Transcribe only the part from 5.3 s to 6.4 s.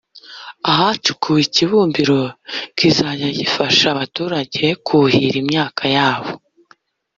imyaka yabo